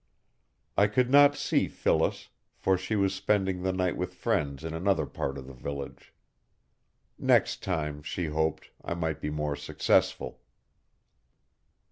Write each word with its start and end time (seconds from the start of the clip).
I 0.77 0.87
could 0.87 1.11
not 1.11 1.35
see 1.35 1.67
Phyllis, 1.67 2.29
for 2.55 2.75
she 2.75 2.95
was 2.95 3.13
spending 3.13 3.61
the 3.61 3.71
night 3.71 3.95
with 3.95 4.15
friends 4.15 4.63
in 4.63 4.73
another 4.73 5.05
part 5.05 5.37
of 5.37 5.45
the 5.45 5.53
village. 5.53 6.11
Next 7.19 7.61
time, 7.61 8.01
she 8.01 8.25
hoped, 8.25 8.71
I 8.83 8.95
might 8.95 9.21
be 9.21 9.29
more 9.29 9.55
successful. 9.55 10.41